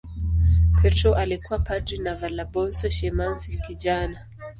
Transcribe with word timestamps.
Petro 0.81 1.15
alikuwa 1.15 1.59
padri 1.59 1.97
na 1.97 2.15
Valabonso 2.15 2.89
shemasi 2.89 3.57
kijana. 3.57 4.19